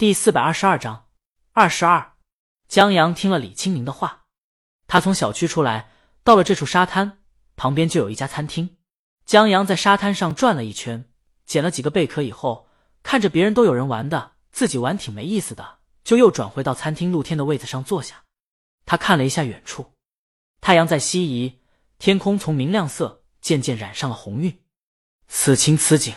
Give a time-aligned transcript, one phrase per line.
[0.00, 1.10] 第四百二十二章
[1.52, 2.14] 二十二。
[2.66, 4.24] 江阳听了李青明的话，
[4.86, 5.90] 他从小区出来，
[6.24, 7.18] 到了这处沙滩
[7.54, 8.78] 旁边就有一家餐厅。
[9.26, 11.04] 江阳在沙滩上转了一圈，
[11.44, 12.66] 捡了几个贝壳以后，
[13.02, 18.24] 看着别人都有人玩的，自己玩挺没意思的，就又转回到餐厅露天的位子上坐下。
[18.86, 19.92] 他看了一下远处，
[20.62, 21.60] 太阳在西移，
[21.98, 24.62] 天空从明亮色渐渐染上了红晕。
[25.28, 26.14] 此情此景，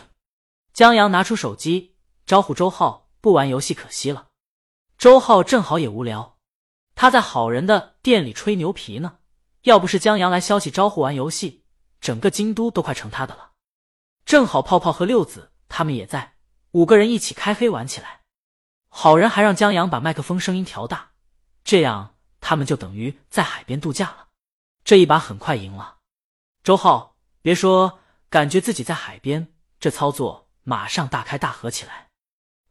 [0.71, 4.27] 江阳拿出手机招呼周浩，不玩游戏可惜了。
[4.97, 6.37] 周浩正好也无聊，
[6.93, 9.19] 他在好人的店里吹牛皮呢。
[9.61, 11.63] 要不是江阳来消息招呼玩游戏，
[12.01, 13.51] 整个京都都快成他的了。
[14.25, 16.35] 正好泡泡和六子他们也在，
[16.71, 18.19] 五个人一起开黑玩起来。
[18.89, 21.11] 好人还让江阳把麦克风声音调大，
[21.63, 24.27] 这样他们就等于在海边度假了。
[24.83, 25.99] 这一把很快赢了。
[26.61, 27.99] 周浩别说。
[28.29, 32.09] 感觉自己在海边，这操作马上大开大合起来。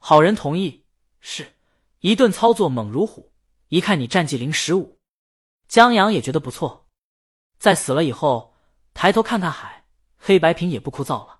[0.05, 0.85] 好人同意，
[1.21, 1.55] 是
[2.01, 3.33] 一顿操作猛如虎。
[3.69, 4.99] 一看你战绩零十五，
[5.69, 6.89] 江阳也觉得不错。
[7.57, 8.53] 在死了以后，
[8.95, 9.85] 抬头看看海，
[10.19, 11.39] 黑白屏也不枯燥了。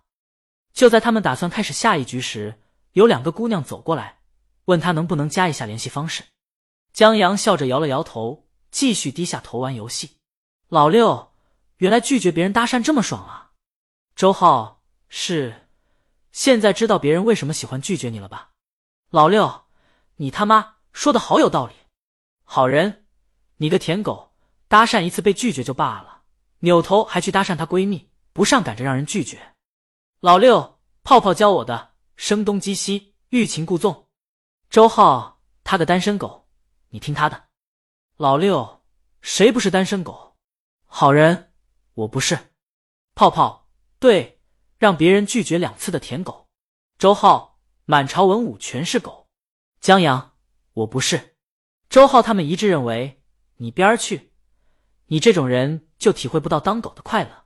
[0.73, 4.21] 就在他们打算开始下一局时，有两个姑娘走过来，
[4.67, 6.23] 问他能不能加一下联系方式。
[6.93, 10.19] 江阳笑着摇了摇头，继续低下头玩游戏。
[10.69, 11.33] 老六，
[11.79, 13.51] 原来拒绝别人搭讪这么爽啊！
[14.15, 15.67] 周浩是，
[16.31, 18.51] 现在知道别人为什么喜欢拒绝你了吧？
[19.13, 19.67] 老六，
[20.17, 21.75] 你他妈说的好有道理。
[22.45, 23.05] 好人，
[23.59, 24.33] 你个舔狗，
[24.69, 26.23] 搭讪一次被拒绝就罢了，
[26.61, 29.53] 扭头还去搭讪她闺蜜，不上赶着让人拒绝。
[30.21, 34.09] 老六，泡泡教我的，声东击西，欲擒故纵。
[34.71, 36.49] 周浩，他个单身狗，
[36.89, 37.49] 你听他的。
[38.17, 38.83] 老六，
[39.21, 40.39] 谁不是单身狗？
[40.87, 41.53] 好人，
[41.93, 42.55] 我不是。
[43.15, 43.69] 泡泡。
[43.99, 44.41] 对，
[44.79, 46.49] 让别人拒绝两次的舔狗，
[46.97, 47.52] 周浩
[47.85, 49.29] 满朝文武全是狗。
[49.81, 50.33] 江阳，
[50.75, 51.37] 我不是。
[51.89, 53.21] 周浩他们一致认为
[53.57, 54.33] 你边儿去，
[55.07, 57.45] 你这种人就体会不到当狗的快乐。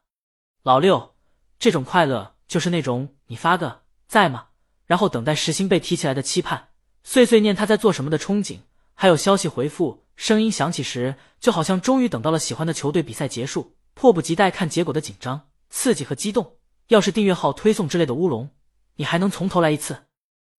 [0.63, 1.15] 老六，
[1.59, 4.49] 这种快乐就是那种你发个在吗，
[4.85, 6.69] 然后等待实心被提起来的期盼，
[7.03, 8.59] 碎碎念他在做什么的憧憬，
[8.95, 15.49] 还有消息回复声音响起时，就好像终于等到了喜欢的球队比赛结束，迫不及待看结果的紧张。
[15.69, 16.57] 刺激和激动，
[16.89, 18.51] 要是订阅号推送之类的乌龙，
[18.95, 20.06] 你还能从头来一次。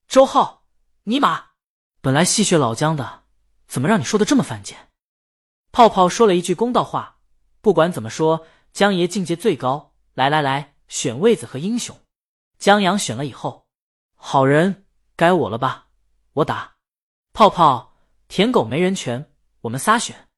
[0.07, 0.63] 周浩，
[1.03, 1.47] 尼玛，
[1.99, 3.23] 本来戏谑老姜的，
[3.67, 4.89] 怎么让你说的这么犯贱？
[5.73, 7.19] 泡泡说了一句公道话，
[7.59, 9.93] 不管怎么说，江爷境界最高。
[10.13, 11.99] 来来来，选位子和英雄。
[12.57, 13.67] 江阳选了以后，
[14.15, 14.85] 好人
[15.17, 15.89] 该我了吧？
[16.35, 16.77] 我打。
[17.33, 17.93] 泡泡，
[18.29, 19.29] 舔狗没人权，
[19.61, 20.29] 我们仨选。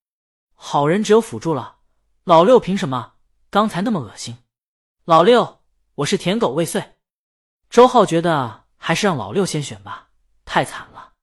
[0.56, 1.78] 好人只有辅助了。
[2.24, 3.13] 老六凭什么？
[3.51, 4.40] 刚才那么恶心。
[5.06, 5.62] 老六，
[5.94, 6.97] 我是舔狗未遂。
[7.69, 10.09] 周浩觉得还是让老六先选吧，
[10.45, 11.13] 太惨了。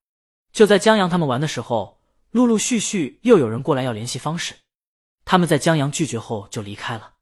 [0.53, 2.01] 就在江阳他们玩的时候，
[2.31, 4.55] 陆陆续续又有人过来要联系方式。
[5.25, 7.15] 他们在江阳拒绝后就离开了。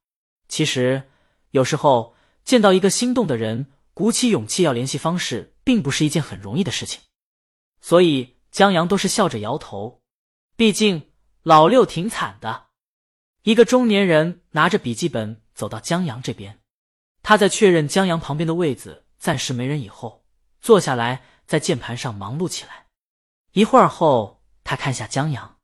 [0.49, 1.05] 其实
[1.53, 7.00] 有时候见到一个心动的人，鼓起勇气要联系方式，并不是一件很容易的事情。
[7.81, 10.03] 所以江阳都是笑着摇头。
[10.56, 11.11] 毕竟
[11.43, 12.67] 老六挺惨的。
[13.44, 15.41] 一个中年人拿着笔记本。
[15.55, 16.59] 走到江阳这边，
[17.23, 20.24] 他在确认江阳旁边的位子暂时没人以后，
[20.65, 22.87] 坐下来在键盘上忙碌起来。
[23.53, 25.59] 一会儿后，他看下江阳，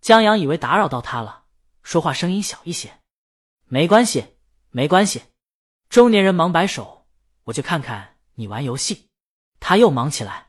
[0.00, 1.44] 江阳以为打扰到他了，
[1.82, 3.00] 说话声音小一些
[3.68, 4.38] ：“没关系，
[4.70, 5.24] 没关系。”
[5.90, 7.04] 中年人忙摆手
[7.44, 9.10] ：“我就看看你玩游戏。”
[9.60, 10.48] 他又忙起来，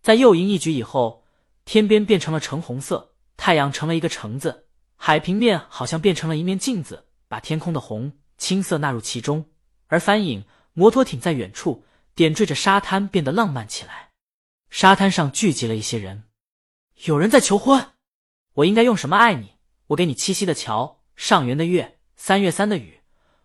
[0.00, 1.26] 在又赢一局以后，
[1.66, 7.08] 天边变成了橙红色，太阳成了一个橙子，海平面好像变成了一面镜子。
[7.28, 9.50] 把天空的红、青色纳入其中，
[9.88, 11.84] 而帆影、摩托艇在远处
[12.16, 14.12] 点缀着沙滩，变得浪漫起来。
[14.70, 16.24] 沙滩上聚集了一些人，
[17.04, 17.92] 有人在求婚。
[18.54, 19.56] 我应该用什么爱你？
[19.88, 23.02] 我给你七夕的桥，上元的月，三月三的雨。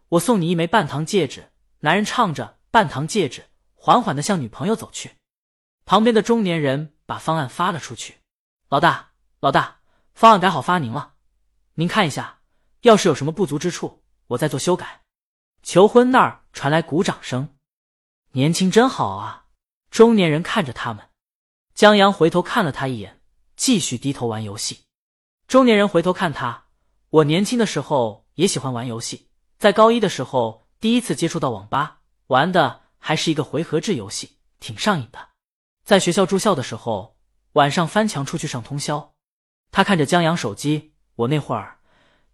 [0.07, 1.51] 我送你一枚半糖戒指。
[1.81, 5.17] 男人唱着半糖戒指，缓缓的向女朋友走去。
[5.83, 8.19] 旁边的中年人把方案发了出去。
[8.69, 9.81] 老大，老大，
[10.13, 11.15] 方案改好发您了，
[11.73, 12.39] 您看一下。
[12.83, 15.01] 要是有什么不足之处，我再做修改。
[15.61, 17.53] 求婚那儿传来鼓掌声，
[18.33, 19.47] 年轻真好啊！
[19.89, 21.09] 中年人看着他们，
[21.75, 23.19] 江阳回头看了他一眼，
[23.57, 24.85] 继续低头玩游戏。
[25.49, 26.67] 中年人回头看他，
[27.09, 35.27] 我年轻的时候也喜欢玩游戏，在高一的时候第一次接触到网吧，玩的还是一个回合制游戏，挺上瘾的。
[35.83, 37.17] 在学校住校的时候，
[37.53, 39.13] 晚上翻墙出去上通宵。
[39.71, 41.79] 他看着江阳手机，我那会儿。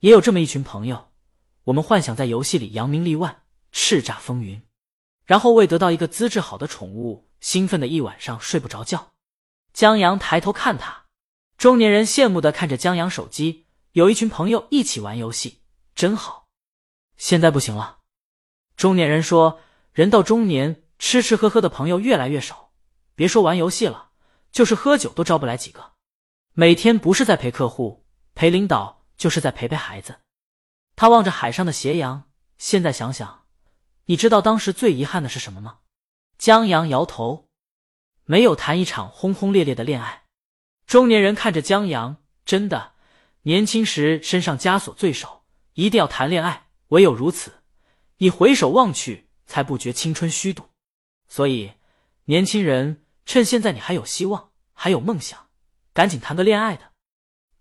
[0.02, 1.10] 也有这么一群朋友，
[1.64, 3.42] 我们幻想在游戏里扬名立万、
[3.72, 4.62] 叱咤风云，
[5.28, 9.12] 然后为得到一个资质好的宠物，兴奋的一晚上睡不着觉。
[9.74, 11.04] 江阳抬头看他，
[11.58, 15.62] 中年人羡慕的看着江阳手机，有一群朋友一起玩游戏，
[15.94, 16.48] 真好。
[17.18, 18.00] 现在不行了，
[18.78, 19.60] 中年人说，
[19.92, 22.72] 人到中年，吃吃喝喝的朋友越来越少，
[23.14, 24.12] 别说玩游戏了，
[24.52, 25.92] 就是喝酒都招不来几个。
[26.54, 30.20] 每天不是在陪客户、陪领导，就是在陪陪孩子。
[30.96, 33.46] 他望着海上的斜阳，现在想想，
[34.08, 35.80] 你知道当时最遗憾的是什么吗？
[36.38, 37.50] 江阳摇头，
[38.24, 40.24] 没有谈一场轰轰烈烈的恋爱。
[40.86, 42.94] 中年人看着江阳，真的，
[43.42, 45.44] 年轻时身上枷锁最少，
[45.74, 47.64] 一定要谈恋爱，唯有如此，
[48.20, 50.70] 你回首望去，才不觉青春虚度。
[51.28, 51.74] 所以，
[52.26, 55.48] 年轻人，趁现在你还有希望，还有梦想。
[55.92, 56.94] 赶紧谈个恋爱的。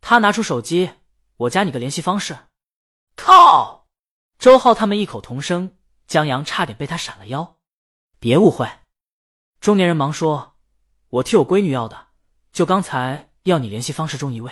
[0.01, 0.93] 他拿出手机，
[1.39, 2.39] 我加你个联系方式。
[3.17, 3.89] 靠！
[4.39, 5.75] 周浩他们异口同声，
[6.07, 7.57] 江阳差点被他闪了腰。
[8.19, 8.69] 别误会，
[9.61, 10.57] 中年人忙说
[11.09, 12.09] ：“我替我闺女要的，
[12.53, 14.51] 就刚才要你联系方式中一位。”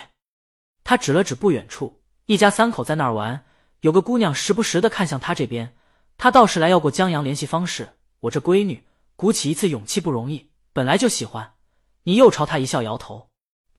[0.83, 3.45] 他指了指不远处，一家三口在那儿玩，
[3.81, 5.75] 有个姑娘时不时的看向他这边。
[6.17, 7.97] 他倒是来要过江阳联系方式。
[8.21, 8.85] 我这闺女
[9.15, 11.55] 鼓起一次勇气不容易，本来就喜欢。
[12.03, 13.29] 你又朝他一笑，摇头。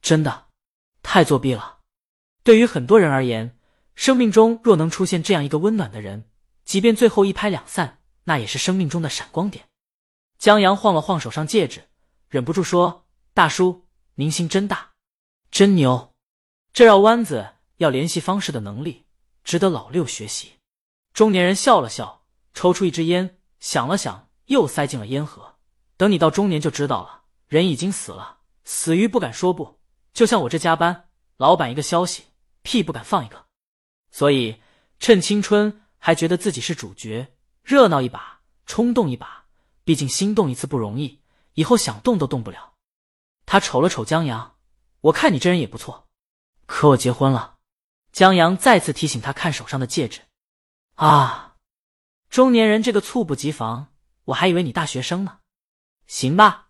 [0.02, 0.46] 真的，
[1.02, 1.78] 太作弊了。
[2.42, 3.56] 对于很多人而言，
[3.94, 6.28] 生命中若能出现这样一个温暖的人，
[6.66, 9.66] 即便最后一拍两散，那也是生命中的闪光点。
[10.36, 11.88] 江阳晃了晃手上戒指，
[12.28, 13.86] 忍不住说：“大叔，
[14.16, 14.90] 您心真大，
[15.50, 16.12] 真牛！
[16.72, 19.06] 这绕弯子要联系方式的能力，
[19.44, 20.54] 值得老六学习。”
[21.14, 25.54] 中年人笑了笑，抽出一支烟，想了想，又塞进了烟盒。
[25.96, 29.78] 等你到中年就知道了，人已经死了，死于不敢说不。
[30.12, 32.24] 就像我这加班，老板一个消息，
[32.62, 33.46] 屁不敢放一个，
[34.10, 34.60] 所以
[34.98, 39.46] 趁青春还觉得自己是主角，热闹一把，冲动一把。
[39.82, 41.20] 毕竟心动一次不容易，
[41.54, 42.74] 以后想动都动不了。
[43.44, 44.54] 他瞅了瞅江阳，
[45.00, 46.06] 我看你这人也不错，
[46.66, 47.56] 可我结婚了。
[48.12, 50.20] 江阳再次提醒他看手上的戒指。
[50.94, 51.56] 啊，
[52.30, 53.88] 中年人这个猝不及防，
[54.26, 55.40] 我还以为你大学生呢。
[56.06, 56.68] 行吧，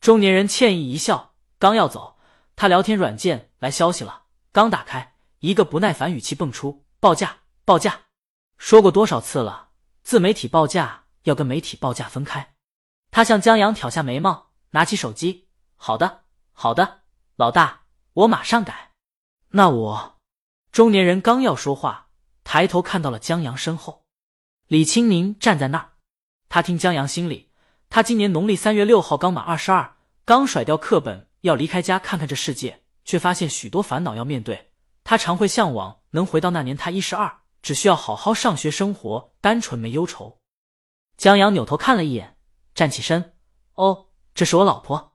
[0.00, 2.20] 中年人歉意一笑，刚要走。
[2.54, 8.02] 他聊天软件来消息了，刚打开，一个不耐烦语气蹦出：“报价，报价！
[8.58, 9.70] 说过多少次了，
[10.02, 12.54] 自媒体报价要跟媒体报价分开。”
[13.10, 17.00] 他向江阳挑下眉毛，拿起手机：“好的，好的，
[17.36, 18.90] 老大，我马上改。”
[19.50, 20.18] 那我……
[20.70, 22.08] 中年人刚要说话，
[22.44, 24.04] 抬头看到了江阳身后，
[24.66, 25.92] 李清宁站在那儿。
[26.50, 27.50] 他听江阳心里，
[27.88, 31.26] 他今年农历三月六号刚满二十二，刚甩掉课本。
[31.42, 34.72] 要离开家看看这世界，却发现许多烦恼要面对。
[35.04, 40.38] 他常会向往能回到那年他一十二，只需要好好上学生活，单纯没忧愁。
[41.16, 42.36] 江阳扭头看了一眼，
[42.74, 43.36] 站起身
[43.74, 45.12] ：“哦，这是我老婆。”